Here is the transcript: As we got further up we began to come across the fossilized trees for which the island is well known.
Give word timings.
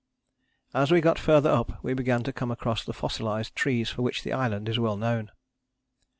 As 0.73 0.89
we 0.89 0.99
got 0.99 1.19
further 1.19 1.51
up 1.51 1.77
we 1.83 1.93
began 1.93 2.23
to 2.23 2.33
come 2.33 2.49
across 2.49 2.83
the 2.83 2.91
fossilized 2.91 3.55
trees 3.55 3.91
for 3.91 4.01
which 4.01 4.23
the 4.23 4.33
island 4.33 4.67
is 4.67 4.79
well 4.79 4.97
known. 4.97 5.29